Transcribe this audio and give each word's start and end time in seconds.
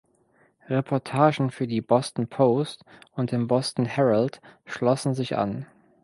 Reportagen 0.67 1.51
für 1.51 1.67
die 1.67 1.79
"Boston 1.81 2.27
Post" 2.27 2.85
und 3.11 3.31
den 3.31 3.45
"Boston 3.45 3.85
Herald" 3.85 4.41
schlossen 4.65 5.13
sich 5.13 5.37
an. 5.37 5.67